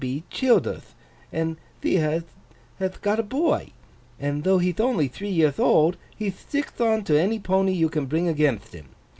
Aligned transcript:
W. 0.01 0.21
B. 0.21 0.25
Childerth, 0.31 0.95
and 1.31 1.57
thee 1.81 1.97
hath 1.97 2.23
got 3.03 3.19
a 3.19 3.21
boy, 3.21 3.67
and 4.19 4.43
though 4.43 4.57
he'th 4.57 4.79
only 4.79 5.07
three 5.07 5.29
yearth 5.29 5.59
old, 5.59 5.95
he 6.17 6.31
thtickth 6.31 6.81
on 6.81 7.03
to 7.03 7.19
any 7.21 7.37
pony 7.37 7.73
you 7.73 7.87
can 7.87 8.07
bring 8.07 8.25
againtht 8.25 8.73
him. 8.73 8.87